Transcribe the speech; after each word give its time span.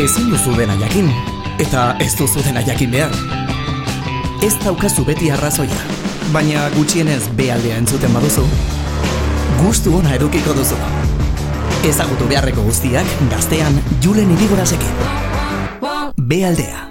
Ezin 0.00 0.30
duzu 0.32 0.54
dena 0.56 0.72
jakin, 0.80 1.10
eta 1.60 1.82
ez 2.00 2.14
duzu 2.16 2.40
dena 2.40 2.62
jakin 2.64 2.88
behar. 2.94 3.12
Ez 4.40 4.54
daukazu 4.62 5.04
beti 5.04 5.28
arrazoia, 5.28 5.76
baina 6.32 6.62
gutxienez 6.72 7.26
bealdea 7.36 7.76
entzuten 7.82 8.16
baduzu, 8.16 8.46
gustu 9.60 9.92
ona 9.98 10.16
edukiko 10.16 10.56
duzu. 10.56 10.78
Ezagutu 11.84 12.28
beharreko 12.32 12.64
guztiak 12.64 13.18
gaztean 13.28 13.76
Julen 14.00 14.32
Irigorazekin. 14.38 15.04
Bealdea. 16.16 16.89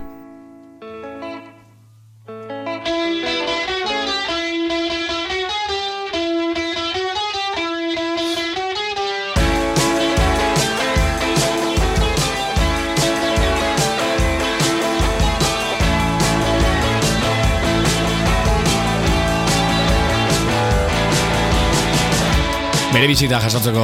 Bere 22.90 23.06
bizita 23.06 23.38
jasotzeko 23.44 23.84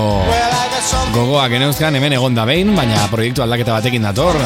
gogoak 1.14 1.52
geneuzkan 1.54 1.96
hemen 1.98 2.16
egon 2.18 2.34
da 2.36 2.46
behin, 2.50 2.72
baina 2.76 3.06
proiektu 3.12 3.44
aldaketa 3.46 3.76
batekin 3.78 4.06
dator. 4.08 4.38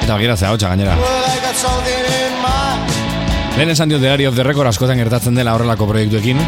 Eta 0.00 0.14
bagira 0.14 0.36
zea 0.36 0.52
hotxa 0.54 0.70
gainera. 0.72 0.96
Lehen 3.58 3.72
esan 3.74 3.90
diot 3.90 4.00
Diary 4.00 4.28
of 4.28 4.36
the 4.38 4.46
Record 4.46 4.70
askotan 4.70 5.00
gertatzen 5.02 5.36
dela 5.36 5.52
horrelako 5.58 5.88
proiektuekin. 5.90 6.40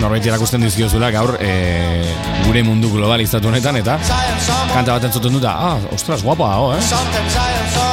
Norbait 0.00 0.26
irakusten 0.26 0.64
dizkiozula 0.64 1.12
gaur 1.14 1.36
e, 1.40 1.52
gure 2.44 2.64
mundu 2.66 2.90
globalizatu 2.92 3.48
honetan 3.48 3.78
eta 3.80 3.94
kanta 4.74 4.96
bat 4.96 5.06
entzuten 5.08 5.38
duta, 5.38 5.54
ah, 5.70 5.78
ostras, 5.94 6.20
guapa 6.26 6.50
hau, 6.56 6.66
eh? 6.74 6.82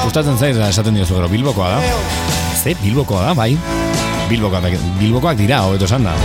Gustatzen 0.04 0.36
zaiz 0.36 0.58
da 0.58 0.68
esaten 0.74 0.98
diozu 1.00 1.16
gero, 1.16 1.30
Bilbokoa 1.32 1.78
da. 1.78 1.94
Ze, 2.60 2.76
Bilbokoa 2.82 3.30
da, 3.30 3.38
bai. 3.38 3.54
Bilbokoak, 4.28 4.68
Bilbokoak 5.00 5.40
dira, 5.40 5.64
hobeto 5.68 5.88
esan 5.88 6.10
da. 6.10 6.18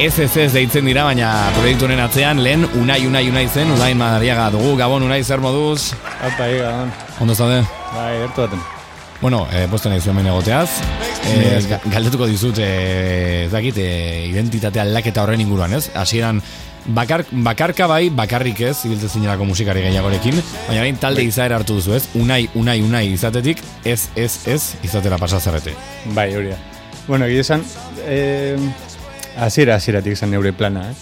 Ez 0.00 0.14
deitzen 0.16 0.86
dira, 0.88 1.02
baina 1.04 1.28
proiektu 1.58 1.84
honen 1.84 2.00
atzean 2.00 2.38
lehen 2.40 2.62
unai 2.80 3.02
unai 3.06 3.26
unai 3.28 3.42
zen, 3.52 3.68
unai 3.74 3.90
madariaga 3.98 4.46
dugu, 4.54 4.72
gabon 4.78 5.02
unai 5.04 5.18
zer 5.24 5.42
moduz. 5.44 5.90
Apa, 6.24 6.46
gabon. 6.48 6.92
Ondo 7.20 7.34
zaude? 7.36 7.58
Bai, 7.92 8.14
gertu 8.22 8.46
baten. 8.46 8.62
Bueno, 9.20 9.42
eh, 9.52 9.66
posten 9.68 9.92
nahi 9.92 10.00
zuen 10.00 10.24
egoteaz. 10.26 10.70
Eh, 11.28 11.60
ga- 11.68 11.82
galdetuko 11.92 12.26
dizut, 12.26 12.58
eh, 12.58 13.44
ez 13.44 13.52
dakit, 13.52 13.76
eh, 13.76 14.26
identitate 14.30 14.80
aldaketa 14.80 15.22
horren 15.22 15.40
inguruan, 15.44 15.74
ez? 15.76 15.90
Hasieran 15.94 16.40
bakar, 16.86 17.26
bakarka 17.30 17.86
bai, 17.86 18.08
bakarrik 18.08 18.60
ez, 18.60 18.78
ibiltzen 18.86 19.10
zinerako 19.20 19.44
musikari 19.44 19.82
gehiagorekin, 19.84 20.40
baina 20.66 20.80
bain 20.80 20.96
talde 20.96 21.22
izaera 21.28 21.56
hartu 21.60 21.74
duzu, 21.76 21.92
ez? 21.94 22.08
Unai, 22.14 22.46
unai, 22.54 22.80
unai 22.80 23.04
izatetik, 23.12 23.60
ez, 23.84 24.08
ez, 24.16 24.46
ez, 24.46 24.62
izatera 24.82 25.18
pasazarrete. 25.18 25.74
Bai, 26.14 26.30
hori 26.34 26.48
da. 26.54 26.56
Bueno, 27.06 27.26
egia 27.26 27.40
esan, 27.44 27.62
eh, 28.08 28.56
hasiera 29.38 29.74
hasieratik 29.76 30.16
zen 30.16 30.30
neure 30.30 30.52
plana, 30.52 30.90
eh? 30.90 30.94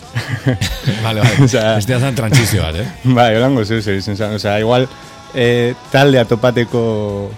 Vale, 1.04 1.20
vale. 1.20 1.36
Osea- 1.46 1.74
Bestia 1.76 1.98
zen 2.00 2.14
trantzizio 2.14 2.62
bat, 2.62 2.76
eh? 2.76 2.86
bai, 3.18 3.34
holango 3.36 3.64
zeu 3.64 3.80
zer 3.82 3.96
izen 3.96 4.16
zen. 4.16 4.34
Osea, 4.36 4.58
igual, 4.60 4.88
eh, 5.34 5.74
taldea 5.92 6.24
topateko 6.24 7.30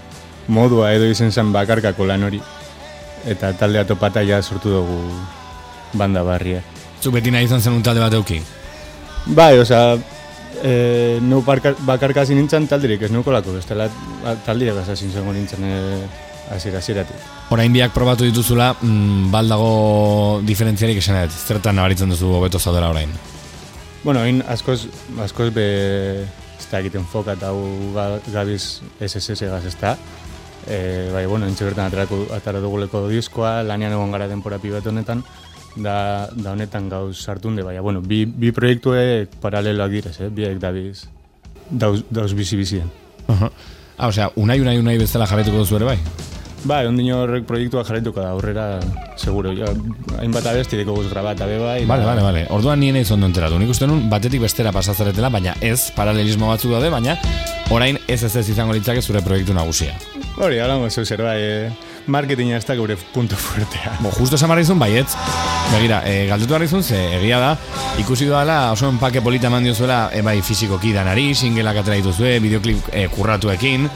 modua 0.48 0.92
edo 0.94 1.06
izen 1.11 1.33
zen 1.33 1.52
bakarkako 1.52 2.06
lan 2.06 2.24
hori. 2.28 2.41
Eta 3.28 3.52
taldea 3.52 3.84
topata 3.84 4.22
ja 4.24 4.42
sortu 4.42 4.70
dugu 4.70 5.00
banda 5.92 6.22
barria. 6.22 6.62
Zu 7.02 7.11
beti 7.12 7.30
nahi 7.30 7.44
izan 7.48 7.61
zen 7.61 7.72
un 7.77 7.83
talde 7.83 8.00
bat 8.00 8.12
euki. 8.16 8.41
Bai, 9.27 9.58
osea, 9.58 9.96
eh, 10.64 11.18
neu 11.22 11.42
barka- 11.44 11.74
bakarka 11.86 12.22
hasi 12.24 12.34
nintzen 12.34 12.66
taldirik 12.68 13.02
ez 13.02 13.11
neukolako, 13.12 13.52
bestela 13.58 13.88
taldiak 14.46 14.80
hasi 14.88 15.11
zengo 15.12 15.33
nintzen 15.36 15.64
eh, 15.64 16.00
hasiera 16.51 16.79
hasieratik. 16.79 17.17
Orain 17.51 17.73
biak 17.73 17.93
probatu 17.95 18.27
dituzula, 18.27 18.74
mm, 18.83 19.30
baldago 19.30 20.41
diferentziarik 20.47 20.98
esan 20.98 21.23
dut. 21.23 21.36
Zertan 21.47 21.77
nabaritzen 21.77 22.11
duzu 22.11 22.35
hobeto 22.39 22.58
zaudela 22.58 22.91
orain. 22.91 23.11
Bueno, 24.05 24.20
hain 24.20 24.42
askoz, 24.48 24.86
askoz 25.20 25.51
be, 25.55 25.67
ez 26.24 26.67
da 26.70 26.80
egiten 26.80 27.05
foka 27.05 27.36
eta 27.36 27.52
gabiz 28.33 28.80
SSS 29.01 29.51
gaz 29.51 29.64
ez 29.67 29.77
da. 29.80 29.97
E, 30.67 31.11
bai, 31.13 31.27
bueno, 31.27 31.47
entxe 31.47 31.64
bertan 31.64 31.89
atarako, 31.89 32.27
atara 32.36 32.61
duguleko 32.61 33.07
diskoa, 33.08 33.63
lanean 33.63 33.92
egon 33.97 34.13
gara 34.13 34.29
denpora 34.29 34.58
pibet 34.61 34.86
honetan, 34.86 35.23
da, 35.77 36.29
da 36.33 36.53
honetan 36.53 36.89
gauz 36.89 37.17
sartunde, 37.19 37.64
baina, 37.64 37.80
bueno, 37.80 38.01
bi, 38.01 38.24
bi 38.27 38.53
proiektuek 38.53 39.41
paraleloak 39.41 39.91
direz, 39.91 40.17
eh? 40.20 40.29
biek 40.29 40.61
dabiz, 40.61 41.07
dauz, 41.70 42.03
dauz 42.11 42.33
bizi-bizien. 42.36 42.91
Ah, 44.01 44.08
osea, 44.08 44.30
unai, 44.41 44.61
unai, 44.61 44.79
unai 44.80 44.97
bezala 44.98 45.29
jarretuko 45.29 45.63
duzu 45.63 45.77
ere 45.77 45.92
bai? 45.92 45.98
Bai, 46.61 46.85
ondino 46.87 47.23
horrek 47.23 47.47
proiektua 47.48 47.83
jarraituko 47.89 48.21
da, 48.21 48.35
aurrera, 48.35 48.65
seguro, 49.17 49.53
ja, 49.57 49.71
hainbat 50.21 50.45
abesti 50.51 50.77
deko 50.77 50.93
guz 50.98 51.07
grabata, 51.09 51.47
be 51.48 51.57
bai. 51.59 51.79
Vale, 51.89 52.05
vale, 52.05 52.25
vale. 52.25 52.43
Orduan 52.53 52.83
nien 52.83 52.98
eiz 53.01 53.09
ondo 53.15 53.29
enteratu. 53.31 53.59
Nik 53.59 53.73
uste 53.73 53.89
nun 53.89 54.11
batetik 54.13 54.43
bestera 54.45 54.73
pasazaretela, 54.77 55.33
baina 55.33 55.57
ez 55.65 55.89
paralelismo 55.97 56.51
batzuk 56.53 56.77
daude, 56.77 56.93
baina 56.93 57.17
orain 57.73 57.97
ez 58.07 58.23
ez 58.25 58.35
ez 58.37 58.48
izango 58.53 58.77
litzake 58.77 59.01
zure 59.01 59.25
proiektu 59.25 59.57
nagusia. 59.57 59.97
Hori, 60.37 60.61
halango 60.61 60.91
zeu 60.91 61.07
zer, 61.07 61.25
bai, 61.25 61.39
eh, 61.41 61.73
marketinga 62.07 62.61
ez 62.61 62.67
da 62.67 62.77
gure 62.77 62.97
punto 63.15 63.37
fuertea. 63.37 63.97
Bo, 64.05 64.13
justo 64.19 64.37
esan 64.37 64.53
barra 64.53 64.65
izun, 64.65 64.79
baietz. 64.79 65.15
Begira, 65.73 66.03
e, 66.05 66.27
galdetu 66.29 66.53
barra 66.53 66.69
izun, 66.69 66.83
ze 66.83 67.01
egia 67.17 67.41
da, 67.41 67.51
ikusi 67.98 68.29
doala, 68.29 68.73
oso 68.73 68.89
enpake 68.89 69.23
polita 69.25 69.48
eman 69.48 69.65
diozuela, 69.65 70.09
e, 70.13 70.23
bai, 70.23 70.41
fizikoki 70.42 70.92
danari, 70.92 71.31
singelak 71.35 71.83
atera 71.83 72.01
dituzue, 72.01 72.39
videoklip 72.42 72.91
e, 72.92 73.07
kurratuekin, 73.13 73.89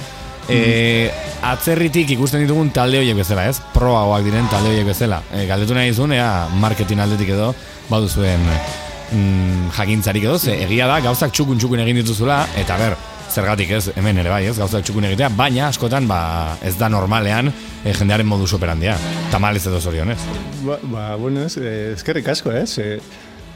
e, 0.49 1.11
atzerritik 1.45 2.15
ikusten 2.17 2.45
ditugun 2.45 2.71
talde 2.75 3.01
horiek 3.01 3.17
bezala, 3.19 3.47
ez? 3.51 3.61
Proagoak 3.75 4.25
diren 4.27 4.49
talde 4.53 4.73
horiek 4.73 4.89
bezala. 4.89 5.23
E, 5.33 5.47
galdetu 5.51 5.77
nahi 5.77 5.93
izun, 5.93 6.15
ea, 6.17 6.47
marketing 6.61 7.03
aldetik 7.05 7.35
edo, 7.37 7.53
baduzuen 7.91 8.45
mm, 8.45 9.73
jakintzarik 9.77 10.29
edo, 10.29 10.39
ze 10.39 10.57
egia 10.67 10.89
da, 10.91 11.01
gauzak 11.05 11.35
txukun 11.35 11.61
txukun 11.61 11.85
egin 11.85 12.01
dituzula, 12.03 12.45
eta 12.61 12.79
ber, 12.81 12.97
zergatik 13.35 13.71
ez, 13.75 13.85
hemen 13.97 14.21
ere 14.23 14.33
bai, 14.33 14.45
ez, 14.51 14.57
gauzak 14.61 14.85
txukun 14.87 15.09
egitea, 15.11 15.31
baina 15.37 15.69
askotan, 15.69 16.09
ba, 16.11 16.21
ez 16.63 16.77
da 16.81 16.91
normalean 16.93 17.51
e, 17.51 17.93
jendearen 17.93 18.29
modus 18.29 18.53
operandia. 18.57 18.97
Tamalez 19.33 19.65
edo 19.67 19.81
zorionez. 19.81 20.19
Ba, 20.65 20.79
ba 20.83 21.07
bueno, 21.21 21.45
ez, 21.49 21.57
eh, 21.59 21.93
eskerrik 21.97 22.29
asko, 22.35 22.53
ez? 22.55 22.79
Eh, 22.79 22.99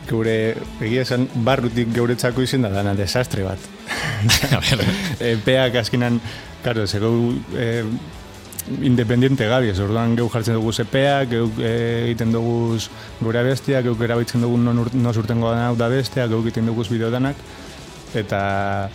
gure, 0.08 0.56
egia 0.80 1.04
esan, 1.04 1.28
barrutik 1.44 1.90
geuretzako 1.94 2.42
izen 2.44 2.64
da 2.64 2.72
dana 2.72 2.94
desastre 2.96 3.44
bat. 3.44 3.66
Epeak 5.34 5.76
azkenan, 5.82 6.20
karo, 6.64 6.86
zego 6.86 7.10
eh, 7.56 7.84
independiente 8.82 9.46
gabi, 9.48 9.70
ez 9.72 9.78
orduan 9.80 10.14
geu 10.18 10.28
jartzen 10.28 10.58
dugu 10.58 10.72
epeak, 10.82 11.30
geu 11.30 11.46
eh, 11.60 12.04
egiten 12.10 12.32
dugu 12.34 12.76
gure 13.20 13.40
abestiak, 13.40 13.84
geu 13.86 13.96
erabiltzen 14.04 14.42
dugu 14.44 14.58
non, 14.60 14.78
ur- 14.84 14.92
non 14.94 15.14
urtengo 15.16 15.50
dana 15.54 15.72
da 15.74 15.88
besteak, 15.88 16.28
geu 16.28 16.42
egiten 16.44 16.66
dugu 16.68 16.84
bideo 16.90 17.10
danak, 17.10 17.36
eta 18.14 18.90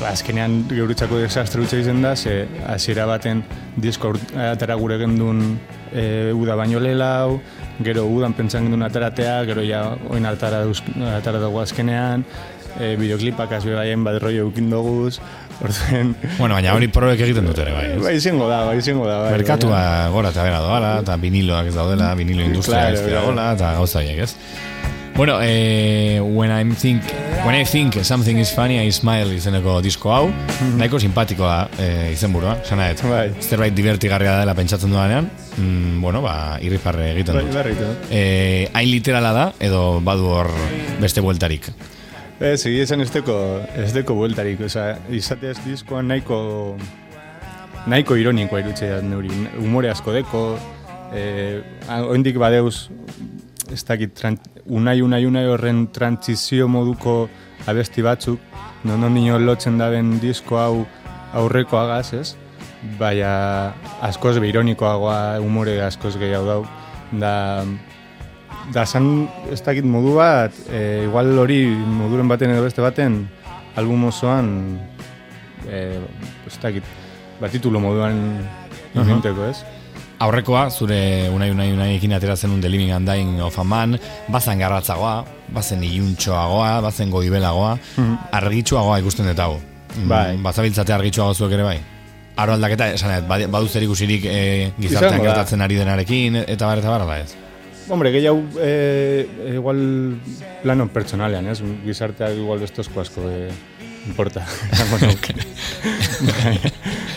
ba, 0.00 0.08
azkenean 0.10 0.64
geuretzako 0.70 1.20
desastre 1.22 1.62
utza 1.62 1.78
izen 1.78 2.02
da, 2.02 2.16
ze 2.16 2.48
hasiera 2.66 3.06
baten 3.06 3.44
disko 3.76 4.14
atara 4.34 4.74
gure 4.80 4.98
gendun 4.98 5.44
e, 5.92 6.32
uda 6.34 6.56
baino 6.58 6.80
lelau, 6.82 7.38
gero 7.84 8.06
udan 8.10 8.34
pentsan 8.34 8.66
gendun 8.66 8.82
ataratea, 8.82 9.44
gero 9.46 9.62
ja 9.62 9.84
oin 10.10 10.26
atara, 10.26 10.64
duz, 10.66 10.80
atara 11.14 11.38
dugu 11.38 11.60
azkenean, 11.62 12.24
e, 12.80 12.96
bideoklipak 12.98 13.52
azbe 13.60 13.76
baien 13.78 14.02
badroi 14.02 14.40
eukin 14.42 14.70
doguz, 14.70 15.20
orduen... 15.62 16.14
bueno, 16.38 16.54
baina 16.54 16.74
hori 16.74 16.88
probek 16.88 17.20
egiten 17.20 17.46
dute 17.46 17.62
ere 17.62 17.72
bai. 17.72 17.86
ez? 17.94 18.02
Bai, 18.02 18.14
izango 18.16 18.48
da, 18.50 18.64
bai, 18.66 18.78
izango 18.78 19.06
da. 19.06 19.20
Bai, 19.26 19.32
Merkatua 19.38 19.70
baina- 19.76 20.10
gora 20.10 20.30
eta 20.34 20.42
bera 20.42 20.60
doala, 20.64 20.92
eta 21.04 21.16
viniloak 21.16 21.66
ez 21.70 21.74
daudela, 21.74 22.14
vinilo 22.18 22.42
industria 22.42 22.80
Claro, 22.88 22.94
ez 22.94 23.02
claro. 23.02 23.20
dagoela, 23.20 23.52
eta 23.54 23.72
gauza 23.78 23.98
horiek, 24.02 24.18
ez? 24.28 24.36
Bueno, 25.14 25.36
eh, 25.40 26.18
when, 26.20 26.50
I'm 26.50 26.74
think, 26.74 27.00
when 27.46 27.54
I 27.54 27.64
think 27.64 27.94
something 28.02 28.36
is 28.36 28.50
funny, 28.50 28.80
I 28.84 28.90
smile 28.90 29.30
izeneko 29.36 29.76
disko 29.80 30.10
hau, 30.10 30.24
nahiko 30.74 30.98
simpatikoa 30.98 31.68
eh, 31.78 32.10
izenburua, 32.16 32.56
sana 32.66 32.88
ez. 32.90 32.98
Mhm. 33.00 33.10
Bai. 33.12 33.30
Zerbait 33.40 33.76
divertigarria 33.78 34.40
dela 34.40 34.56
pentsatzen 34.58 34.90
dudanean, 34.90 35.30
mm, 35.56 36.00
bueno, 36.02 36.20
ba, 36.20 36.58
irrifarre 36.60 37.12
egiten 37.12 37.38
Bai, 37.38 37.44
dut. 37.46 37.54
berritu. 37.54 37.86
Eh, 38.10 38.68
hain 38.74 38.90
literala 38.90 39.30
da, 39.32 39.46
edo 39.60 40.00
badu 40.02 40.26
hor 40.34 40.50
beste 41.00 41.20
bueltarik. 41.22 41.70
Ez, 42.44 42.66
egia 42.68 42.84
esan 42.84 43.00
ez 43.00 43.08
deko, 43.08 43.34
ez 43.80 43.94
deko 43.94 44.18
bueltarik, 44.18 44.58
oza, 44.66 44.98
izateaz 45.16 45.54
diskoa 45.64 46.02
nahiko, 46.04 46.36
nahiko 47.88 48.18
ironikoa 48.20 48.60
irutzea 48.60 48.98
neuri, 49.00 49.30
humore 49.62 49.88
asko 49.88 50.12
deko, 50.12 50.42
eh, 51.16 51.62
oindik 52.02 52.36
badeuz, 52.42 52.90
ez 53.72 53.80
dakit, 53.88 54.12
tran, 54.18 54.36
unai, 54.66 54.98
unai, 55.00 55.22
unai 55.24 55.46
horren 55.54 55.86
trantzizio 55.96 56.68
moduko 56.68 57.30
abesti 57.64 58.04
batzuk, 58.04 58.44
non 58.84 59.08
ondino 59.08 59.40
lotzen 59.40 59.80
daben 59.80 60.18
disko 60.20 60.60
hau 60.60 60.84
aurreko 61.40 61.80
agaz, 61.80 62.12
ez? 62.12 62.34
Baina 63.00 63.72
askoz 64.04 64.36
be 64.36 64.52
ironikoagoa, 64.52 65.40
humore 65.40 65.78
askoz 65.88 66.18
gehiago 66.20 66.50
dau, 66.50 66.62
da, 67.24 67.34
da 68.72 68.86
san, 68.86 69.28
ez 69.52 69.60
dakit 69.62 69.84
modu 69.84 70.14
bat, 70.16 70.54
e, 70.70 71.04
igual 71.04 71.36
hori 71.38 71.66
moduren 71.68 72.28
baten 72.30 72.54
edo 72.54 72.64
beste 72.64 72.82
baten 72.84 73.24
album 73.76 74.08
osoan, 74.08 74.78
e, 75.68 76.00
ez 76.46 76.58
dakit, 76.62 76.84
bat 77.40 77.52
titulo 77.52 77.82
moduan 77.82 78.20
inventeko, 78.94 79.48
ez? 79.50 79.58
Aurrekoa, 80.24 80.68
zure 80.70 81.28
unai 81.34 81.50
unai 81.50 81.72
unai 81.74 81.88
ekin 81.96 82.14
atera 82.16 82.36
zen 82.36 82.54
un 82.54 82.60
The 82.62 82.70
Living 82.70 82.92
and 82.94 83.08
Dying 83.08 83.42
of 83.42 83.58
a 83.58 83.64
Man, 83.64 83.98
bazen 84.28 84.62
garratzagoa, 84.62 85.24
bazen 85.52 85.82
iluntxoagoa, 85.84 86.80
bazen 86.80 87.10
goibelagoa, 87.10 87.74
argitxoagoa 88.32 89.00
ikusten 89.02 89.28
dut 89.32 89.42
hau. 89.42 89.58
Bai. 89.94 90.36
Mm, 90.36 90.42
Bazabiltzate 90.42 90.94
argitxoago 90.94 91.34
zuek 91.34 91.52
ere 91.58 91.66
bai. 91.66 91.78
Aro 92.40 92.56
aldaketa, 92.56 92.88
esan 92.96 93.28
badu 93.28 93.68
zer 93.68 93.84
ikusirik 93.86 94.24
e, 94.26 94.72
gizartean 94.80 95.22
gertatzen 95.22 95.62
ari 95.62 95.78
denarekin, 95.78 96.44
eta 96.46 96.66
bar, 96.66 96.82
eta 96.82 96.94
bar, 96.96 97.18
ez. 97.20 97.43
Hombre, 97.88 98.10
gehiago, 98.12 98.42
e, 98.60 99.26
igual, 99.54 100.16
plano 100.62 100.86
pertsonalean, 100.88 101.46
ez? 101.52 101.58
Gizarteak 101.84 102.36
igual 102.38 102.58
bestozko 102.64 103.00
asko 103.02 103.26
e, 103.28 103.48
importa. 104.08 104.44
esango 104.72 104.98
nuke. 105.04 105.34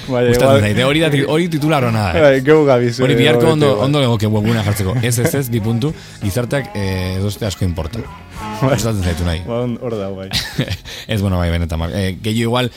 Bai, 0.08 0.22
Gustatzen 0.30 0.62
zaite, 0.64 0.84
hori, 0.88 1.02
da, 1.04 1.10
ti- 1.12 1.24
hori 1.28 1.48
titular 1.52 1.84
hona 1.84 2.04
da. 2.06 2.12
eh? 2.16 2.22
Bai, 2.24 2.42
geu 2.44 2.62
gabiz. 2.68 2.94
Hori 3.04 3.16
eh, 3.16 3.20
biharko 3.20 3.50
ondo, 3.54 3.72
igual. 3.74 3.86
ondo 3.90 4.00
legoke 4.04 4.28
webgunea 4.32 4.64
jartzeko. 4.64 4.94
Ez, 5.04 5.18
ez, 5.20 5.34
ez, 5.36 5.50
bi 5.52 5.60
puntu, 5.64 5.92
gizarteak 6.24 6.70
e, 6.76 6.86
dozte 7.24 7.48
asko 7.48 7.66
importa. 7.68 8.00
Gustatzen 8.62 9.04
zaitu 9.04 9.28
nahi. 9.28 9.42
Ba, 9.48 9.64
Hor 9.84 9.98
da, 10.00 10.08
bai. 10.16 10.30
ez, 11.14 11.22
bueno, 11.22 11.38
bai, 11.42 11.50
benetan. 11.52 11.80
bai. 11.84 11.92
E, 11.92 12.14
gehiago 12.24 12.52
igual, 12.54 12.72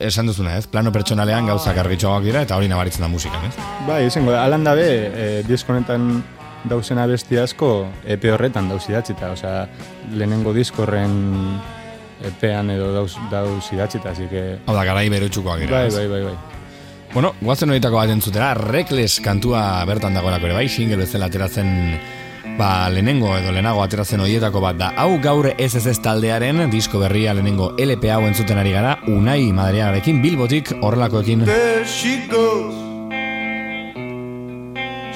esan 0.00 0.28
duzuna, 0.32 0.56
ez? 0.56 0.66
Plano 0.72 0.92
pertsonalean 0.94 1.48
gauzak 1.52 1.76
argitxoagoak 1.84 2.24
dira, 2.30 2.44
eta 2.48 2.56
hori 2.56 2.68
nabaritzen 2.72 3.04
da 3.04 3.08
musikan, 3.12 3.44
ez? 3.48 3.54
Bai, 3.88 4.06
izango 4.08 4.32
da, 4.32 4.44
alan 4.48 4.64
dabe, 4.64 4.88
e, 5.12 5.30
diskonetan 5.48 6.22
dauzen 6.68 6.98
abesti 6.98 7.38
asko 7.40 7.88
EP 8.04 8.24
horretan 8.32 8.68
dauz 8.68 8.84
idatzita, 8.88 9.32
osea, 9.36 9.66
lehenengo 10.12 10.52
diskorren 10.56 11.14
epean 12.26 12.70
edo 12.74 12.92
dauz, 12.92 13.14
dauz 13.30 13.64
idatzita, 13.72 14.10
así 14.10 14.28
que... 14.28 14.44
Hau 14.66 14.76
da, 14.76 14.84
garai 14.84 15.08
berutxukoak 15.12 15.64
dira. 15.64 15.78
Bai, 15.78 15.86
ez? 15.88 15.96
bai, 15.96 16.08
bai, 16.08 16.22
bai. 16.28 16.38
Bueno, 17.10 17.32
guazen 17.40 17.72
horietako 17.72 17.98
bat 17.98 18.10
entzutera, 18.12 18.52
Reckless 18.54 19.20
kantua 19.24 19.84
bertan 19.88 20.14
dagoelako 20.14 20.50
ere 20.50 20.58
bai, 20.60 20.68
single 20.70 21.00
bezala 21.00 21.26
ateratzen 21.26 21.72
ba, 22.58 22.90
lehenengo 22.92 23.32
edo 23.38 23.54
lehenago 23.54 23.82
ateratzen 23.82 24.22
horietako 24.22 24.62
bat 24.62 24.78
da. 24.78 24.92
Hau 25.00 25.16
gaur 25.22 25.48
SSS 25.56 26.02
taldearen 26.04 26.66
disko 26.70 27.00
berria 27.02 27.34
lehenengo 27.34 27.72
LP 27.80 28.12
hau 28.14 28.22
entzuten 28.28 28.60
ari 28.62 28.76
gara, 28.76 28.98
Unai 29.08 29.42
Madriagarekin, 29.56 30.22
Bilbotik 30.22 30.76
horrelakoekin. 30.80 31.48
There 31.48 31.84
she 31.86 32.20
goes. 32.30 32.89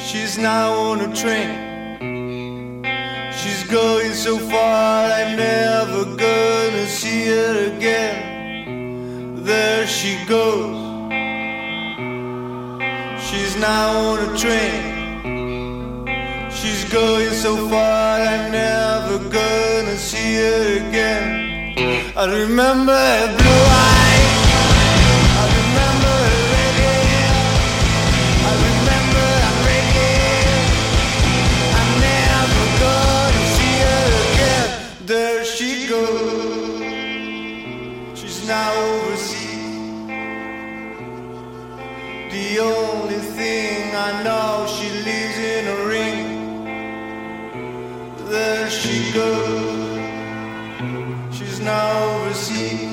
She's 0.06 0.36
now 0.36 0.70
on 0.74 1.00
a 1.00 1.10
train. 1.16 2.84
She's 3.32 3.64
going 3.64 4.12
so 4.12 4.38
far, 4.38 5.10
I'm 5.10 5.34
never 5.34 6.04
gonna 6.04 6.86
see 6.86 7.24
her 7.28 7.74
again. 7.74 9.42
There 9.42 9.86
she 9.86 10.22
goes. 10.26 10.76
She's 13.26 13.56
now 13.56 13.88
on 14.10 14.18
a 14.28 14.36
train. 14.36 14.82
She's 16.50 16.84
going 16.92 17.30
so 17.30 17.66
far, 17.70 18.20
I'm 18.20 18.52
never 18.52 19.18
gonna 19.30 19.96
see 19.96 20.34
her 20.36 20.86
again. 20.86 22.12
I 22.14 22.26
remember 22.26 22.92
her 22.92 23.36
blue 23.38 23.64
eyes. 23.80 24.03
There 35.06 35.44
she 35.44 35.86
goes. 35.86 36.80
She's 38.18 38.48
now 38.48 38.72
overseas. 38.72 40.08
The 42.32 42.58
only 42.60 43.18
thing 43.36 43.94
I 43.94 44.22
know, 44.22 44.66
she 44.66 44.88
lives 45.04 45.38
in 45.38 45.68
a 45.68 45.84
ring. 45.84 46.26
There 48.30 48.70
she 48.70 49.12
goes. 49.12 49.98
She's 51.36 51.60
now 51.60 52.14
overseas. 52.14 52.88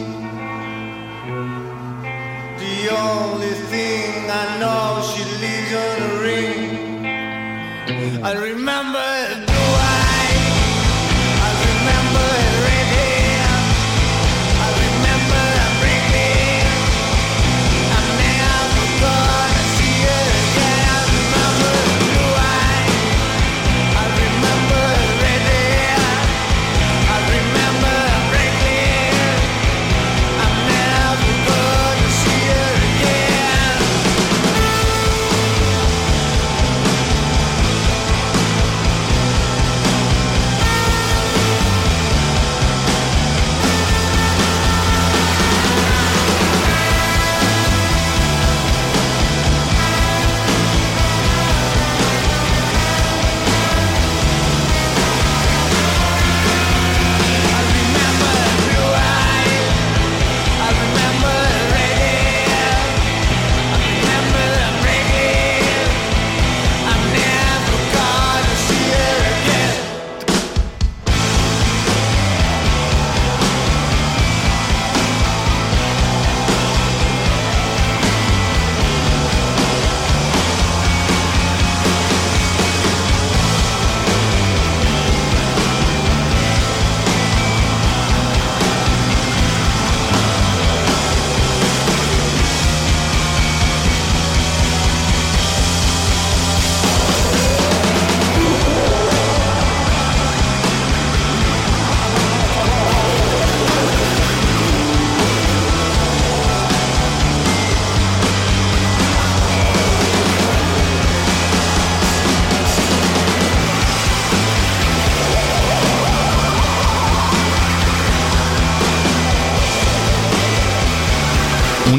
The 2.60 2.90
only 2.92 3.54
thing 3.72 4.30
I 4.30 4.58
know, 4.60 5.02
she 5.10 5.24
lives 5.40 5.72
in 5.88 6.04
a 6.04 6.20
ring. 6.20 7.08
I 8.22 8.34
remember 8.34 9.51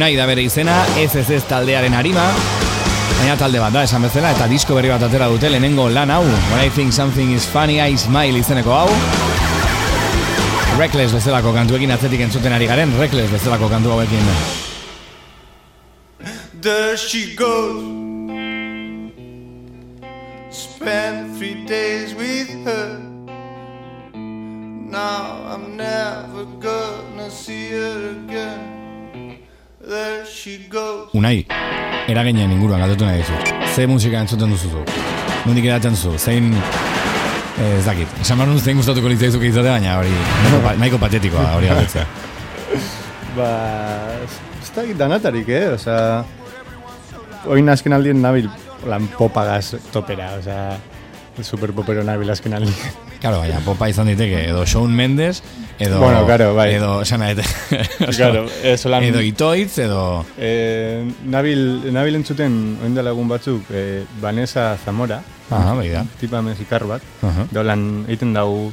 Unai 0.03 0.17
da 0.19 0.25
bere 0.27 0.43
izena, 0.43 0.81
SSS 0.99 1.45
taldearen 1.47 1.95
harima, 1.95 2.25
baina 3.21 3.37
talde 3.39 3.61
bat 3.63 3.71
da, 3.71 3.85
esan 3.87 4.03
bezala, 4.03 4.33
eta 4.35 4.49
disko 4.51 4.75
berri 4.75 4.91
bat 4.91 5.05
atera 5.07 5.29
dute 5.31 5.47
lehenengo 5.47 5.85
lan 5.95 6.11
hau. 6.11 6.25
When 6.25 6.59
I 6.59 6.71
think 6.75 6.91
something 6.93 7.31
is 7.31 7.47
funny, 7.47 7.77
I 7.79 7.95
smile 7.95 8.41
izeneko 8.41 8.75
hau. 8.75 8.89
Reckless 10.81 11.15
bezalako 11.15 11.53
kantuekin 11.55 11.95
atzetik 11.95 12.27
entzuten 12.27 12.51
ari 12.51 12.67
garen, 12.67 12.97
Reckless 12.99 13.31
bezalako 13.31 13.71
kantu 13.71 13.95
hauekin. 13.95 14.27
There 16.67 16.97
she 16.97 17.37
goes. 17.37 17.87
Spent 20.51 21.39
three 21.39 21.63
days 21.65 22.19
with 22.19 22.51
her. 22.67 22.99
Now 24.91 25.47
I'm 25.47 25.77
never 25.77 26.45
gonna 26.59 27.31
see 27.31 27.71
her 27.71 28.19
again. 28.19 28.82
There 29.83 30.25
she 30.25 30.59
goes. 30.71 31.11
Unai, 31.19 31.43
eraginen 32.07 32.53
inguruan 32.55 32.85
galdetu 32.85 33.03
nahi 33.03 33.19
dizut. 33.19 33.49
Ze 33.75 33.87
musika 33.91 34.21
entzuten 34.23 34.53
duzu 34.55 34.69
zu? 34.71 34.83
Nondik 35.43 35.67
edaten 35.67 35.97
zu? 35.99 36.13
Zein... 36.19 36.53
Eh, 36.55 37.79
ez 37.79 37.85
dakit. 37.85 38.13
Esan 38.23 38.39
behar 38.39 38.49
nun 38.53 38.61
zein 38.63 38.79
gustatuko 38.79 39.11
litzaizuke 39.11 39.51
izate, 39.51 39.73
baina 39.75 39.97
hori 39.99 40.13
nahiko, 40.15 40.61
nahiko 40.79 41.01
patetikoa 41.03 41.49
hori 41.57 41.73
galdetzea. 41.73 42.07
Ba, 43.37 43.51
ez 44.63 44.71
da 44.77 44.87
danatarik, 45.03 45.51
eh? 45.51 45.65
Osa, 45.75 45.97
oin 47.51 47.75
azken 47.75 47.99
aldien 47.99 48.23
nabil 48.23 48.47
lan 48.87 49.11
popagaz 49.19 49.81
topera, 49.91 50.37
osa, 50.39 50.61
super 51.41 51.73
popero 51.73 52.05
nabil 52.05 52.29
azken 52.31 52.53
aldien. 52.55 52.77
Claro, 53.23 53.39
baina 53.41 53.61
popa 53.65 53.89
izan 53.89 54.09
diteke, 54.11 54.49
edo 54.51 54.65
Shawn 54.67 54.93
Mendes, 54.95 55.43
edo... 55.79 56.01
Bueno, 56.01 56.25
claro, 56.27 56.55
bai. 56.55 56.75
Edo, 56.75 57.01
esan 57.03 57.21
nahi, 57.23 57.37
Claro, 58.17 58.47
lan... 58.91 59.05
edo 59.05 59.21
itoitz, 59.23 59.79
edo... 59.79 60.25
Eh, 60.37 61.07
nabil, 61.25 61.93
nabil 61.95 62.19
entzuten, 62.19 62.79
oin 62.83 62.95
dela 62.99 63.15
egun 63.15 63.31
batzuk, 63.31 63.71
eh, 63.71 64.03
Vanessa 64.21 64.77
Zamora, 64.85 65.23
Aha, 65.51 65.75
bai 65.79 65.89
da. 65.93 66.05
tipa 66.21 66.43
mexikar 66.43 66.85
bat, 66.89 67.03
Aha. 67.23 67.47
da 67.53 67.63
lan 67.63 68.05
egiten 68.09 68.35
dau 68.35 68.73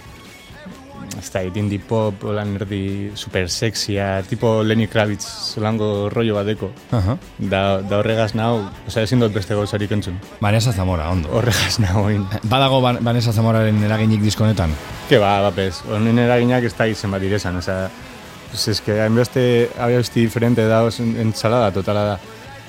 ez 1.19 1.29
da, 1.31 1.41
indie 1.43 1.79
pop, 1.79 2.23
holan 2.23 2.55
erdi 2.57 3.11
super 3.15 3.49
sexia, 3.49 4.21
tipo 4.27 4.63
Lenny 4.63 4.87
Kravitz, 4.87 5.25
zolango 5.53 6.09
rollo 6.09 6.35
bateko. 6.35 6.71
Aha. 6.91 7.17
Da, 7.37 7.61
da 7.81 7.99
horregaz 7.99 8.33
nau, 8.35 8.63
oza, 8.87 9.03
ezin 9.05 9.19
dut 9.21 9.33
beste 9.35 9.53
gauzarik 9.55 9.91
entzun. 9.91 10.17
Vanessa 10.41 10.71
Zamora, 10.73 11.09
ondo. 11.11 11.29
Horregaz 11.35 11.79
nau, 11.83 12.05
oin. 12.07 12.25
Badago 12.43 12.81
Van- 12.81 12.99
Vanessa 13.03 13.31
Zamoraren 13.33 13.83
eraginik 13.83 14.21
diskonetan? 14.25 14.73
Ke 15.09 15.19
ba, 15.21 15.39
bapez, 15.49 15.81
honen 15.89 16.17
eraginak 16.19 16.63
ez 16.63 16.73
da 16.77 16.87
izen 16.87 17.11
bat 17.11 17.21
direzan, 17.21 17.57
oza, 17.61 17.89
pues 18.49 18.67
es 18.67 18.81
que 18.81 18.99
hainbeste 19.01 19.69
abesti 19.77 20.21
diferente 20.25 20.65
da, 20.67 20.81
en- 20.99 21.15
entzalada 21.27 21.71
totala 21.71 22.03
da. 22.13 22.19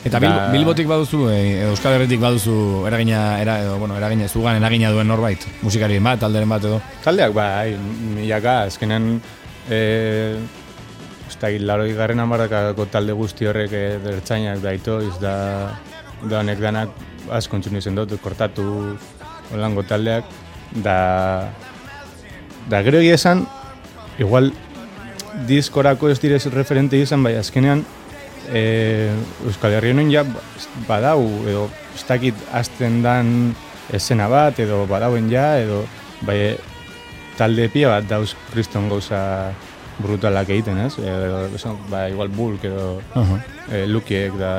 Eta 0.04 0.18
bil, 0.18 0.30
Da- 0.32 0.48
Bilbotik 0.52 0.86
baduzu, 0.88 1.28
e, 1.28 1.60
Euskal 1.68 1.98
Herritik 1.98 2.20
baduzu 2.22 2.86
eragina, 2.88 3.40
era, 3.40 3.58
edo, 3.60 3.76
bueno, 3.78 3.98
eragina, 3.98 4.28
zugan 4.28 4.56
eragina 4.56 4.90
duen 4.90 5.06
norbait? 5.08 5.44
Musikarien 5.60 6.02
bat, 6.02 6.20
talderen 6.22 6.48
bat 6.48 6.64
edo? 6.64 6.80
Taldeak, 7.04 7.34
bai, 7.36 7.76
milaka, 8.16 8.62
azkenan, 8.70 9.20
e, 9.68 10.38
ez 11.28 11.36
da, 11.40 11.50
laro 11.68 11.84
garren 11.96 12.20
amarrakako 12.24 12.86
talde 12.86 13.12
guzti 13.12 13.46
horrek 13.46 13.72
e, 13.76 13.84
dertzainak 14.06 14.62
da 14.64 14.72
itoiz, 14.72 15.12
da, 15.20 15.34
da 16.24 16.40
honek 16.40 16.58
danak 16.64 16.96
asko 17.30 17.60
entzun 17.60 17.76
izen 17.76 17.94
dut, 17.94 18.16
kortatu 18.24 18.96
holango 19.52 19.82
taldeak, 19.84 20.24
da, 20.82 21.50
da 22.70 22.82
gero 22.82 23.04
esan, 23.04 23.44
igual 24.18 24.50
diskorako 25.46 26.08
ez 26.08 26.18
direz 26.20 26.46
referente 26.46 26.96
izan, 26.96 27.22
bai, 27.22 27.36
azkenean, 27.36 27.84
e, 28.52 29.10
Euskal 29.46 29.76
Herri 29.78 29.94
honen 29.94 30.10
ja 30.12 30.24
badau, 30.88 31.22
edo 31.48 31.68
ez 31.94 32.04
dakit 32.08 32.36
azten 32.52 33.00
dan 33.04 33.54
esena 33.92 34.28
bat, 34.30 34.58
edo 34.62 34.84
badauen 34.90 35.30
ja, 35.30 35.54
edo 35.60 35.84
bai, 36.26 36.56
talde 37.38 37.68
pia 37.72 37.90
bat 37.94 38.06
dauz 38.08 38.34
kriston 38.52 38.88
gauza 38.90 39.20
brutalak 40.00 40.48
egiten, 40.52 40.78
ez? 40.86 40.94
Edo, 40.98 41.46
esan, 41.56 41.76
ba, 41.90 42.06
igual 42.08 42.30
bulk 42.32 42.64
edo 42.68 43.00
Aha. 43.14 43.40
e, 43.70 43.84
lukiek 43.88 44.36
da, 44.40 44.54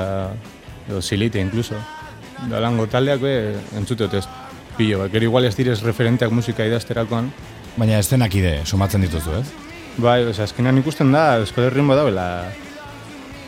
edo 0.88 1.02
silite 1.02 1.42
incluso. 1.42 1.80
Da 2.50 2.60
lango 2.62 2.88
taldeak 2.90 3.22
be, 3.22 3.34
entzute 3.78 4.10
ez 4.18 4.26
pilo, 4.78 5.04
bat. 5.04 5.12
Gero 5.14 5.30
igual 5.30 5.46
ez 5.46 5.56
direz 5.56 5.82
referenteak 5.86 6.32
musika 6.34 6.66
idazterakoan, 6.66 7.32
Baina 7.72 8.02
estenak 8.02 8.34
ide, 8.36 8.58
somatzen 8.68 9.04
dituzu, 9.06 9.32
ez? 9.38 9.46
Bai, 10.02 10.26
oza, 10.28 10.44
azkenean 10.44 10.82
ikusten 10.82 11.12
da, 11.14 11.38
Euskal 11.40 11.70
Herrian 11.70 11.88
badauela, 11.88 12.26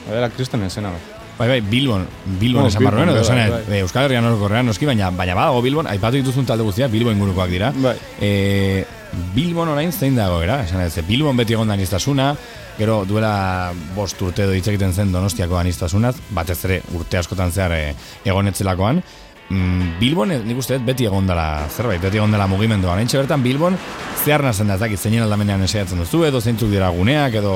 badela 0.08 0.30
kriston 0.30 0.64
esena 0.64 0.92
bat. 0.94 1.12
Bai, 1.38 1.48
bai, 1.50 1.62
Bilbon, 1.66 2.06
Bilbon 2.40 2.66
Oh, 2.66 2.68
esan 2.70 2.84
barruen, 2.86 3.08
Bilbon, 3.08 3.16
edo 3.18 3.24
esan 3.26 3.40
bai, 3.42 3.62
bai. 3.68 3.78
e, 3.78 3.80
Euskal 3.82 4.06
Herrian 4.06 4.26
orokorrean 4.30 4.68
noski, 4.70 4.86
baina, 4.86 5.10
baina 5.10 5.34
badago 5.34 5.64
Bilbon, 5.66 5.88
aipatu 5.90 6.20
dituzun 6.20 6.46
talde 6.46 6.64
guztiak 6.68 6.92
Bilbo 6.94 7.10
ingurukoak 7.12 7.50
dira. 7.50 7.72
Bai. 7.82 7.96
E, 8.22 8.86
Bilbon 9.34 9.70
orain 9.74 9.92
zein 9.92 10.16
dago, 10.16 10.42
era? 10.46 10.60
Esan 10.64 10.86
ze 10.92 11.02
Bilbon 11.02 11.38
beti 11.38 11.54
egon 11.58 11.68
da 11.68 11.74
anistasuna, 11.74 12.36
gero 12.78 13.04
duela 13.06 13.74
bost 13.96 14.22
urte 14.22 14.46
edo 14.46 14.54
hitz 14.54 14.68
egiten 14.68 14.94
zen 14.94 15.12
donostiako 15.14 15.58
anistasunaz, 15.58 16.16
batez 16.30 16.60
ere 16.66 16.82
urte 16.94 17.18
askotan 17.18 17.52
zehar 17.52 17.74
e, 17.80 17.96
egonetzelakoan, 18.26 19.02
Mm, 19.50 20.00
Bilbon, 20.00 20.32
eh, 20.32 20.40
nik 20.46 20.58
uste 20.58 20.78
dut, 20.78 20.86
beti 20.88 21.06
egon 21.06 21.28
dela 21.28 21.66
zerbait, 21.70 22.02
beti 22.02 22.18
egon 22.18 22.32
dela 22.32 22.48
mugimenduan. 22.48 23.02
Haintxe 23.02 23.20
bertan, 23.20 23.44
Bilbon, 23.44 23.76
zehar 24.24 24.44
nazen 24.44 24.68
da, 24.68 24.78
ez 24.78 24.84
dakit, 24.84 25.00
zeinen 25.00 25.26
aldamenean 25.26 25.62
esaiatzen 25.66 26.00
duzu, 26.00 26.24
edo 26.26 26.42
zeintzuk 26.42 26.72
dira 26.72 26.90
guneak, 26.90 27.36
edo 27.42 27.56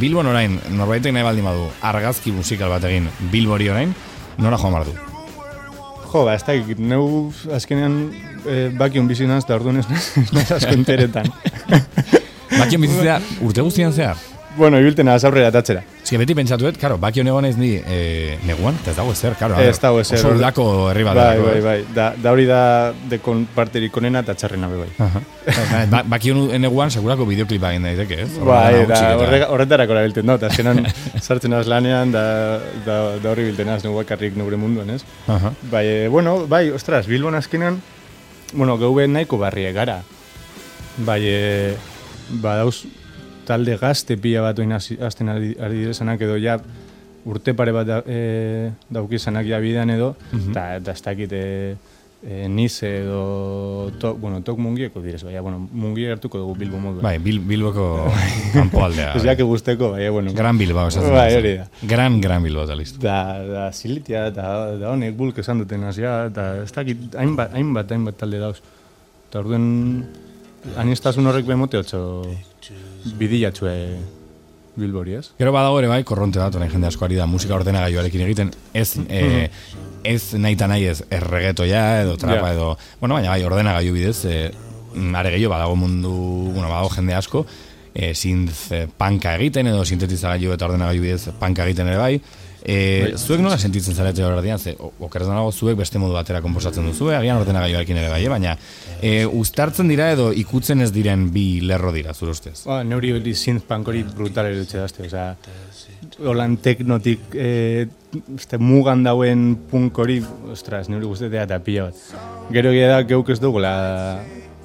Bilbon 0.00 0.26
orain, 0.32 0.58
norbaitek 0.76 1.14
nahi 1.14 1.26
baldin 1.26 1.46
badu, 1.46 1.68
argazki 1.92 2.32
musikal 2.34 2.72
bat 2.72 2.84
egin 2.90 3.08
Bilbori 3.32 3.70
orain, 3.70 3.94
nora 4.38 4.58
joan 4.58 4.76
behar 4.76 4.90
du? 4.90 4.96
Jo, 6.10 6.24
ba, 6.26 6.34
ez 6.34 6.42
da, 6.42 6.56
neu 6.82 7.30
azkenean 7.54 8.00
e, 8.42 8.66
bakion 8.76 9.06
bizi 9.08 9.30
naz, 9.30 9.44
da 9.46 9.54
orduan 9.60 9.78
ez 9.78 9.86
naz, 9.88 10.50
asko 10.58 10.74
enteretan. 10.74 11.30
Bakion 12.60 12.82
bizitzea 12.82 13.20
urte 13.46 13.62
guztian 13.62 13.94
zehar? 13.94 14.18
bueno, 14.56 14.78
ibilten 14.80 15.08
az 15.08 15.24
aurrera 15.24 15.50
tatzera. 15.50 15.82
Eske 16.10 16.18
beti 16.18 16.34
pentsatua, 16.34 16.72
karo, 16.74 16.96
bakion 16.98 17.28
egon 17.30 17.46
ez 17.46 17.52
ni 17.54 17.68
e, 17.78 18.36
neguan, 18.42 18.74
eta 18.80 18.90
ez 18.90 18.96
dago 18.96 19.12
ezer, 19.14 19.36
karo. 19.38 19.54
Ez 19.62 19.76
dago 19.78 20.00
ezer. 20.02 20.18
Oso 20.18 20.32
udako 20.34 20.64
herri 20.90 21.04
bat. 21.06 21.14
Bai, 21.14 21.36
bai, 21.38 21.52
eh? 21.54 21.60
bai. 21.62 21.74
Da, 21.94 22.08
da 22.18 22.32
hori 22.34 22.48
da 22.48 22.62
dekon 23.12 23.44
parterik 23.54 23.94
onena 24.00 24.24
eta 24.26 24.34
txarrena 24.34 24.66
be 24.72 24.80
bai. 24.80 24.88
Aha. 25.06 25.22
Ba- 25.92 26.02
Bakion 26.16 26.48
neguan, 26.58 26.90
segurako 26.90 27.28
bideoklipa 27.30 27.70
egin 27.70 27.86
daiteke, 27.86 28.18
ez? 28.24 28.28
Bai, 28.42 28.82
da, 28.90 28.98
horretarako 29.54 29.94
erabiltzen 29.94 30.34
dut, 30.34 30.48
azkenan 30.50 30.82
sartzen 31.28 31.54
az 31.60 31.70
lanean, 31.70 32.10
da, 32.10 32.26
da, 32.82 33.00
da 33.22 33.30
horri 33.30 33.46
bilten 33.52 33.70
az, 33.70 33.86
bakarrik 33.86 34.34
nure 34.34 34.58
munduan, 34.58 34.90
ez? 34.98 35.04
Aha. 35.30 35.54
Bai, 35.70 35.86
e, 35.86 36.08
bueno, 36.10 36.40
bai, 36.50 36.64
ostras, 36.74 37.06
Bilbon 37.06 37.38
azkenan, 37.38 37.78
bueno, 38.50 38.80
geube 38.82 39.06
nahiko 39.06 39.38
barrie 39.38 39.70
gara. 39.78 40.00
Bai, 41.06 41.22
e, 41.22 41.76
badauz 42.42 42.80
talde 43.50 43.76
gazte 43.80 44.16
pila 44.20 44.46
bat 44.46 44.62
oin 44.62 44.72
hasten 44.78 45.32
ari, 45.32 45.54
ari 45.58 45.84
direzanak 45.84 46.22
edo 46.26 46.38
ja 46.38 46.58
urte 47.28 47.54
pare 47.54 47.72
bat 47.74 47.88
da, 47.88 48.02
e, 48.06 48.70
daukizanak 48.92 49.48
ja 49.48 49.60
bidean 49.60 49.90
edo, 49.92 50.14
eta 50.32 50.66
mm 50.78 50.92
ez 50.94 51.02
dakit 51.04 51.32
e, 51.36 51.44
e, 52.22 52.48
nize 52.48 52.88
edo, 53.02 53.90
to, 54.00 54.14
bueno, 54.20 54.40
tok 54.44 54.58
mungieko 54.60 55.02
direz, 55.04 55.22
baina, 55.24 55.42
bueno, 55.44 55.60
mungi 55.72 56.06
hartuko 56.08 56.40
dugu 56.40 56.56
Bilbo 56.62 56.80
modu. 56.80 57.02
Bai, 57.04 57.18
Bil, 57.18 57.40
Bilboko 57.44 57.86
kanpo 58.56 58.84
aldea. 58.84 59.12
Ez 59.16 59.24
jake 59.24 59.44
guzteko, 59.44 59.92
baina, 59.94 60.10
bueno. 60.16 60.34
Gran 60.36 60.58
Bilbao 60.60 60.88
esaten 60.88 61.12
Bai, 61.16 61.28
hori 61.36 61.54
da. 61.58 61.68
Gran, 61.82 62.20
gran 62.24 62.44
Bilbao 62.46 62.64
eta 62.68 62.76
listo. 62.78 63.00
Da, 63.04 63.20
da 63.44 63.70
zilitia, 63.72 64.28
da, 64.36 64.50
da 64.80 64.92
honek 64.94 65.16
bulk 65.16 65.40
esan 65.44 65.64
duten 65.64 65.84
hasia, 65.90 66.22
eta 66.32 66.50
ez 66.64 66.70
dakit, 66.76 67.10
hainbat, 67.20 67.56
hainbat, 67.56 67.96
hainbat 67.96 68.20
talde 68.20 68.40
dauz. 68.42 68.58
Eta 69.28 69.44
orduen, 69.44 69.66
anistasun 70.80 71.28
horrek 71.30 71.48
bemote 71.48 71.80
otxo 71.80 72.00
bidilatxue 73.18 73.74
bilbori, 74.80 75.16
ez? 75.18 75.30
Gero 75.38 75.52
badago 75.54 75.78
ere 75.80 75.90
bai, 75.90 76.02
korronte 76.06 76.40
bat, 76.40 76.54
orain 76.56 76.70
jende 76.72 76.88
asko 76.88 77.04
ari 77.06 77.18
da 77.18 77.26
musika 77.28 77.56
ordenagailuarekin 77.58 78.24
egiten, 78.26 78.52
ez, 78.72 78.94
e, 79.08 79.48
ez 80.06 80.20
nahi 80.38 80.56
eta 80.56 80.68
nahi 80.70 80.86
ez 80.90 81.00
erregetoia 81.10 82.02
edo 82.04 82.16
trapa 82.20 82.50
Ja. 82.50 82.54
edo, 82.54 82.68
bueno, 83.00 83.18
baina 83.18 83.30
bai, 83.34 83.42
ordenagailu 83.44 83.96
bidez, 83.96 84.24
e, 84.24 84.50
are 85.14 85.30
gehiago 85.30 85.52
badago 85.54 85.76
mundu, 85.76 86.14
bueno, 86.54 86.68
badago 86.68 86.90
jende 86.94 87.14
asko, 87.14 87.44
e, 87.94 88.14
synth 88.14 88.70
e, 88.72 88.86
panka 88.86 89.34
egiten 89.36 89.66
edo 89.66 89.84
sintetizagailu 89.84 90.54
eta 90.54 90.70
ordenagailu 90.70 91.02
bidez 91.02 91.34
panka 91.40 91.66
egiten 91.66 91.90
ere 91.90 91.98
bai, 91.98 92.14
E, 92.64 93.14
zuek 93.16 93.40
nola 93.40 93.56
sentitzen 93.58 93.94
zarete 93.96 94.24
horredian, 94.24 94.58
ze 94.58 94.74
o- 94.78 94.92
okerez 95.06 95.28
nago 95.28 95.52
zuek 95.52 95.78
beste 95.78 95.98
modu 95.98 96.12
batera 96.12 96.42
konposatzen 96.44 96.84
duzu, 96.86 97.08
agian 97.16 97.38
ordenagailuarekin 97.40 97.96
ere 97.96 98.10
bai, 98.12 98.24
eh? 98.24 98.28
baina 98.28 98.56
e, 99.00 99.24
uztartzen 99.26 99.88
dira 99.88 100.10
edo 100.12 100.30
ikutzen 100.36 100.80
ez 100.84 100.90
diren 100.92 101.30
bi 101.32 101.60
lerro 101.64 101.92
dira, 101.92 102.12
zure 102.12 102.34
ustez. 102.36 102.58
Ba, 102.66 102.82
neuri 102.84 103.14
hori 103.16 103.34
synth 103.34 103.64
punk 103.68 103.88
hori 103.88 104.02
brutal 104.04 104.50
erutxe 104.52 104.78
dazte, 104.82 105.06
oza, 105.08 105.30
holan 106.20 106.58
teknotik, 106.60 107.32
e, 107.32 107.86
este, 108.36 108.58
mugan 108.60 109.04
dauen 109.06 109.54
punk 109.70 109.96
hori, 109.98 110.20
ostras, 110.52 110.88
neuri 110.92 111.08
guztetea 111.08 111.46
eta 111.48 111.60
pila 111.64 111.88
bat. 111.88 112.04
Gero 112.52 112.74
egia 112.76 112.92
da, 112.96 113.02
geuk 113.08 113.30
ez 113.32 113.40
dugula 113.40 113.72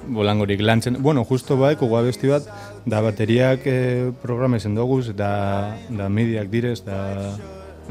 bolangorik 0.06 0.60
lantzen, 0.62 1.00
bueno, 1.02 1.24
justo 1.24 1.56
baeko 1.58 1.88
guabesti 1.90 2.28
bat, 2.30 2.44
da 2.86 3.00
bateriak 3.02 3.64
e, 3.66 3.78
programezen 4.22 4.76
doguz, 4.76 5.08
da, 5.16 5.76
da 5.90 6.06
mediak 6.12 6.52
direz, 6.52 6.82
da 6.86 7.00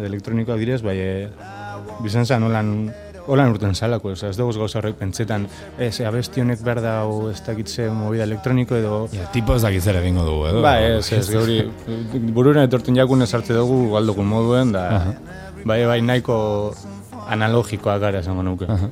elektronikoak 0.04 0.60
direz, 0.60 0.82
bai, 0.86 0.96
e, 1.00 1.28
bizan 2.04 2.26
zan 2.26 2.44
holan, 2.44 2.72
holan 3.28 3.54
urten 3.54 3.76
salako, 3.76 4.14
oza, 4.14 4.30
ez 4.30 4.38
dugu 4.38 4.54
gauza 4.60 4.80
horrek 4.80 4.98
pentsetan, 5.00 5.48
ez, 5.80 5.94
abesti 6.06 6.44
honek 6.44 6.62
behar 6.66 6.82
da, 6.84 6.96
o, 7.10 7.30
ez 7.32 7.40
dakitze 7.46 7.90
movida 7.94 8.28
elektroniko 8.28 8.78
edo, 8.78 9.00
Ja, 9.16 9.30
tipo 9.34 9.56
ez 9.56 9.64
dakit 9.64 9.84
zer 9.84 10.02
egingo 10.02 10.26
dugu, 10.28 10.48
edo? 10.52 10.62
Ba, 10.66 10.78
ez, 10.82 11.08
ez, 11.14 11.26
gauri, 11.32 11.62
burura 12.36 12.66
etortzen 12.68 12.98
jakun 13.00 13.26
esarte 13.26 13.56
dugu 13.58 13.92
galdugun 13.94 14.30
moduen, 14.30 14.76
da, 14.76 14.86
bai, 15.64 15.84
bai, 15.86 16.02
nahiko 16.06 16.38
analogikoak 17.30 18.02
gara 18.02 18.22
esango 18.22 18.44
nuke. 18.46 18.70
Aha. 18.70 18.90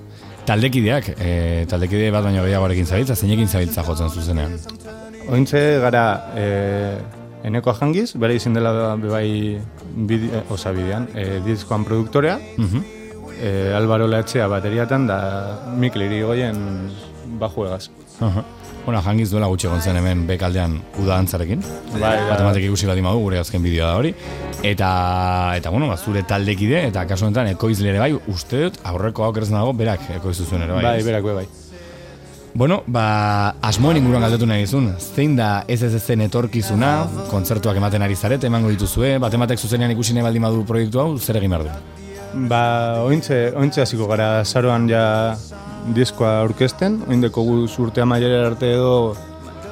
Taldekideak, 0.47 1.13
e, 1.23 1.65
taldekide 1.71 2.09
bat 2.11 2.25
baino 2.25 2.43
gehiagoarekin 2.43 2.89
zabiltza, 2.89 3.15
zeinekin 3.15 3.47
zabiltza 3.47 3.83
jotzen 3.87 4.09
zuzenean. 4.11 4.57
Ointze 5.31 5.61
gara, 5.79 6.03
e, 6.35 6.47
eneko 7.43 7.73
jangiz, 7.75 8.13
bere 8.15 8.35
izin 8.39 8.53
dela 8.55 8.95
be 8.95 9.09
bai, 9.11 9.29
bide, 10.09 10.43
oza 10.49 10.71
bidean, 10.71 11.07
e, 11.15 11.39
diskoan 11.45 11.83
produktorea, 11.85 12.39
Mhm. 12.57 12.83
e, 13.41 13.73
Álvaro 13.75 14.07
Leatxea 14.07 14.47
bateriatan, 14.47 15.07
da 15.07 15.19
Mikel 15.77 16.03
Irigoyen 16.03 16.89
baju 17.39 17.65
egaz. 17.67 17.89
Aha. 18.21 18.43
Bueno, 18.85 19.01
jangiz 19.01 19.29
duela 19.31 19.47
gutxi 19.47 19.67
egon 19.67 19.81
zen 19.81 19.95
hemen 19.95 20.25
bekaldean 20.27 20.73
uda 20.99 21.15
antzarekin. 21.17 21.61
Bai, 21.93 22.01
bai. 22.01 22.29
Matematik 22.29 22.65
ikusi 22.67 22.85
bat 22.85 22.97
imadu, 22.99 23.19
gure 23.23 23.39
azken 23.39 23.63
bideoa 23.63 23.87
da 23.93 23.97
hori. 23.97 24.13
Eta, 24.61 24.89
eta 25.55 25.69
bueno, 25.69 25.87
ba, 25.87 25.95
zure 25.97 26.23
taldekide, 26.27 26.87
eta 26.89 27.05
kasu 27.07 27.25
honetan 27.25 27.47
ekoizle 27.47 27.89
ere 27.89 27.99
bai, 27.99 28.13
uste 28.27 28.59
dut, 28.65 28.79
aurreko 28.83 29.23
aukeraz 29.23 29.49
nago, 29.51 29.71
berak 29.73 30.01
ekoiztu 30.17 30.43
zuen 30.45 30.61
ere 30.63 30.73
bai. 30.73 30.83
Bai, 30.83 31.03
berak, 31.03 31.23
bai, 31.23 31.33
bai. 31.33 31.47
Bueno, 32.55 32.83
ba, 32.85 33.55
asmoen 33.65 33.97
inguruan 33.97 34.21
galdetu 34.21 34.45
nahi 34.45 34.67
dizun, 34.67 34.91
zein 35.01 35.33
da 35.35 35.63
ez 35.67 35.79
ez 35.81 35.95
ezen 35.97 36.21
etorkizuna, 36.27 36.91
kontzertuak 37.31 37.79
ematen 37.79 38.05
ari 38.05 38.13
zarete, 38.13 38.45
emango 38.45 38.69
dituzue, 38.69 39.15
batematek 39.23 39.57
zuzenean 39.57 39.91
ikusi 39.95 40.13
nahi 40.13 40.27
baldin 40.27 40.45
badu 40.45 40.61
proiektu 40.69 41.01
hau, 41.01 41.07
zer 41.17 41.39
egin 41.41 41.55
behar 41.55 41.65
du? 41.65 41.73
Ba, 42.49 42.61
ointze, 43.07 43.39
ointze 43.57 43.81
hasiko 43.81 44.05
gara. 44.09 44.43
Saroan 44.45 44.85
ja 44.89 45.03
diskoa 45.97 46.35
aurkezten, 46.43 47.01
oindeko 47.09 47.41
guz 47.47 47.71
urte 47.81 48.05
amailera 48.05 48.45
arte 48.51 48.69
edo 48.77 48.93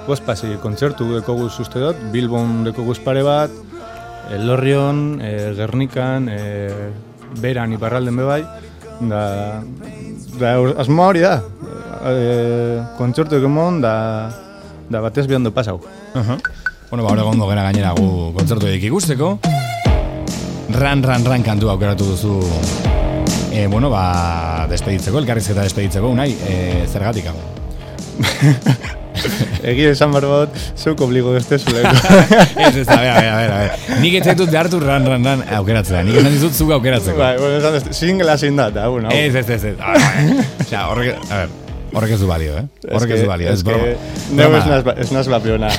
Ospasi, 0.10 0.56
kontzertu 0.64 1.06
deko 1.14 1.36
guz 1.38 1.54
uste 1.62 1.80
dut, 1.80 2.00
Bilbon 2.12 2.64
deko 2.66 2.84
guz 2.88 2.98
pare 3.06 3.22
bat, 3.24 3.54
e, 4.32 4.40
Lorrion, 4.42 5.22
e, 5.22 5.54
Gernikan, 5.56 6.26
e, 6.34 6.92
Beran, 7.38 7.78
Iparralden 7.78 8.18
bebai, 8.18 8.42
da, 9.12 9.22
da 10.42 10.56
asmoa 10.82 11.12
hori 11.14 11.22
da, 11.22 11.36
e, 12.10 12.82
kontzertu 12.98 13.38
ekemon, 13.38 13.82
da, 13.84 13.96
da 14.90 15.02
batez 15.04 15.28
behando 15.28 15.54
pasau. 15.54 15.80
Uh 16.16 16.38
Bueno, 16.92 17.06
ba, 17.08 17.16
gondo 17.24 17.48
gara 17.48 17.64
gainera 17.64 17.94
gu 17.96 18.34
kontzertu 18.36 18.68
edik 18.68 18.90
ikusteko. 18.90 19.38
Ran, 20.76 21.00
ran, 21.04 21.24
ran 21.24 21.44
kantu 21.44 21.70
aukeratu 21.72 22.04
duzu 22.04 22.34
e, 23.52 23.68
bueno, 23.68 23.90
ba, 23.90 24.68
despeditzeko, 24.68 25.20
elkarrizketa 25.22 25.64
despeditzeko, 25.68 26.12
unai, 26.12 26.32
e, 26.48 26.88
zergatik 26.92 27.32
hau. 27.32 27.38
Egi 29.72 29.86
esan 29.92 30.12
barbot, 30.16 30.56
zeuk 30.76 31.02
obligo 31.06 31.32
beste 31.36 31.60
zuleko. 31.60 31.92
ez, 32.66 32.76
ez, 32.76 32.88
a 32.88 33.00
ver, 33.00 33.12
a 33.12 33.22
ver, 33.22 33.52
a 33.52 33.60
ver. 33.64 33.72
Nik 34.02 34.20
ez 34.20 34.24
zaitut 34.26 34.52
behartu 34.52 34.80
ran, 34.84 35.08
ran, 35.08 35.24
ran 35.28 35.44
aukeratzea. 35.62 36.04
Nik 36.08 36.22
esan 36.24 36.36
dizut 36.36 36.58
zuk 36.58 36.76
aukeratzeko. 36.80 37.20
bai, 37.20 37.36
bueno, 37.40 37.60
esan 37.60 37.80
dut, 37.80 38.60
da, 38.60 38.70
eta, 38.72 38.88
bueno. 38.90 39.12
Ez, 39.16 39.36
ez, 39.36 39.50
ez, 39.50 39.64
ez. 39.64 39.76
Osea, 40.66 40.88
horrek, 40.90 41.20
a 41.30 41.44
ver, 41.44 41.61
horrek 41.94 42.16
ez 42.16 42.20
du 42.22 42.28
balio, 42.30 42.58
eh? 42.58 42.66
Horrek 42.92 43.16
ez 43.16 43.22
du 43.24 43.28
balio, 43.30 43.52
ez 43.52 43.64
broma. 43.68 43.92
Neu 44.38 44.50
naz, 44.54 44.82
ez 44.96 45.10
naz 45.12 45.28
bapiona. 45.32 45.72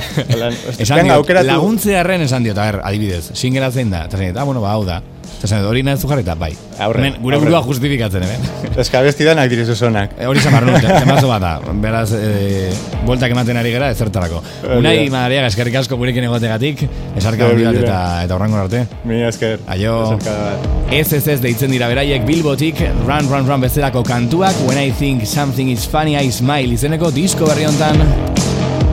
Esan 0.77 1.09
diot, 1.09 1.33
laguntzearen 1.49 2.25
esan 2.27 2.45
diot, 2.45 2.57
a 2.57 2.69
ver, 2.69 2.79
adibidez, 2.85 3.25
singela 3.33 3.71
zein 3.71 3.93
da, 3.93 4.05
eta 4.09 4.19
zein, 4.21 4.37
ah, 4.37 4.45
bueno, 4.47 4.61
ba, 4.63 4.75
hau 4.77 4.85
da. 4.87 5.01
Eta 5.43 5.57
zein, 5.57 5.65
hori 5.67 5.81
nahi 5.83 5.99
zu 5.99 6.07
jarrita, 6.07 6.37
bai. 6.39 6.53
Aurre, 6.79 7.01
Hemen, 7.01 7.17
gure 7.19 7.35
burua 7.41 7.59
justifikatzen, 7.65 8.23
hemen. 8.23 8.45
Ez 8.79 8.85
que 8.87 8.95
abesti 8.95 9.25
danak 9.27 9.49
direz 9.51 9.65
osonak. 9.73 10.13
E, 10.15 10.23
hori 10.29 10.39
zamar 10.39 10.63
nun, 10.63 10.77
temazo 11.03 11.27
bat 11.27 11.43
da. 11.43 11.49
Beraz, 11.83 12.13
e, 12.15 12.69
bueltak 13.03 13.35
ematen 13.35 13.59
ari 13.59 13.73
gara, 13.73 13.89
ezertarako. 13.91 14.39
Hori 14.63 14.77
Unai, 14.79 14.93
da. 15.01 15.11
Madariaga, 15.17 15.49
eskerrik 15.51 15.75
asko 15.81 15.99
gurekin 15.99 16.29
egotegatik, 16.29 16.85
esarka 17.19 17.49
bat 17.49 17.57
Hori 17.57 17.67
da. 17.67 17.73
eta, 17.81 17.99
eta 18.23 18.37
horrengo 18.37 18.61
arte. 18.61 18.85
Mila 19.03 19.33
esker. 19.33 19.59
Aio. 19.75 19.97
Bat. 20.23 20.71
Ez 20.95 21.09
ez 21.19 21.25
ez 21.35 21.39
deitzen 21.43 21.75
dira 21.75 21.91
beraiek 21.91 22.23
Bilbotik 22.23 22.79
Run 23.03 23.27
Run 23.27 23.49
Run 23.49 23.65
bezalako 23.65 24.03
kantuak 24.07 24.55
When 24.69 24.77
I 24.79 24.91
think 24.95 25.25
something 25.27 25.71
is 25.73 25.87
funny 25.89 26.15
I 26.15 26.31
smile 26.31 26.77
izeneko 26.77 27.11
disko 27.11 27.49
berri 27.49 27.65
hontan 27.67 27.99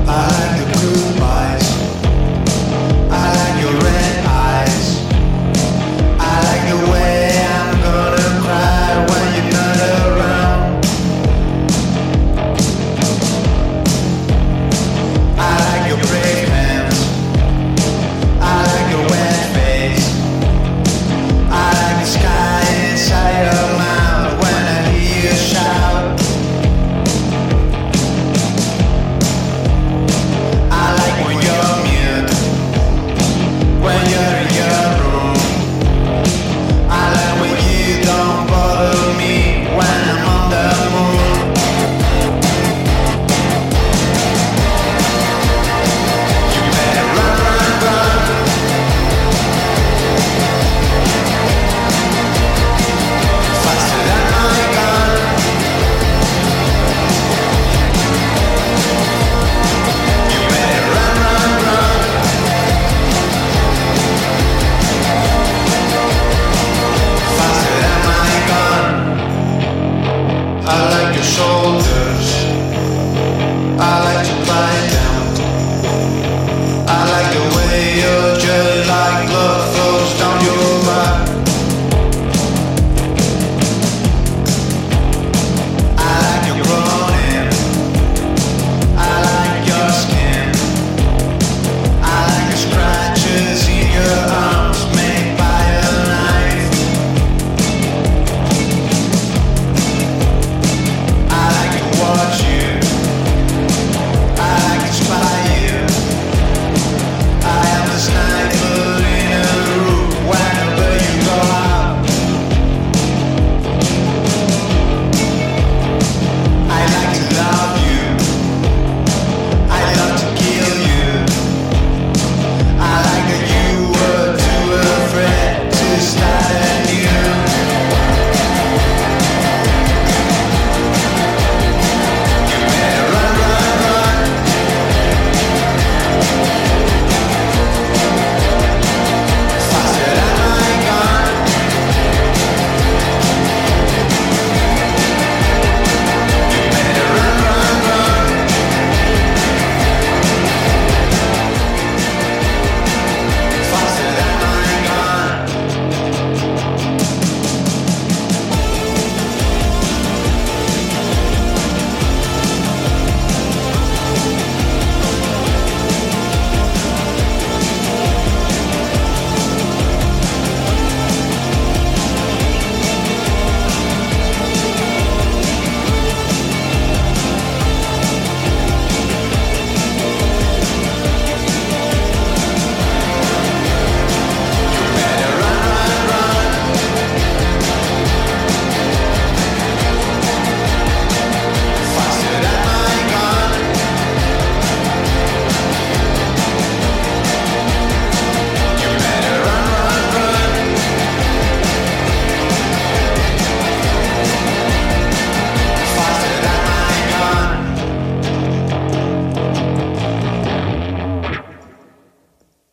I 0.09 0.90